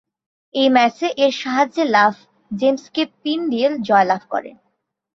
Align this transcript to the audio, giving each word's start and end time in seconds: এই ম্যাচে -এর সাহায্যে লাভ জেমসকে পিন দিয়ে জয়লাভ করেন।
এই 0.55 0.67
ম্যাচে 0.69 1.07
-এর 1.13 1.33
সাহায্যে 1.41 1.83
লাভ 1.95 2.13
জেমসকে 2.51 3.03
পিন 3.21 3.39
দিয়ে 3.49 3.67
জয়লাভ 3.87 4.21
করেন। 4.29 4.55